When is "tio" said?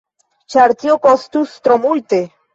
0.85-0.95